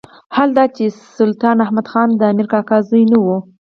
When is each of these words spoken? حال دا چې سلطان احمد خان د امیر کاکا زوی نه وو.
حال 0.35 0.49
دا 0.57 0.65
چې 0.75 0.83
سلطان 1.17 1.57
احمد 1.65 1.87
خان 1.91 2.09
د 2.15 2.21
امیر 2.31 2.47
کاکا 2.53 2.77
زوی 2.89 3.03
نه 3.11 3.17
وو. 3.23 3.37